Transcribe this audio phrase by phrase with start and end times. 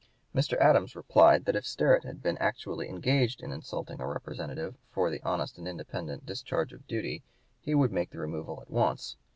[0.33, 0.57] Mr.
[0.59, 5.21] Adams replied that if Sterret had been actually engaged in insulting a representative for the
[5.21, 7.21] honest and independent discharge of duty,
[7.59, 9.15] he would make the removal at once.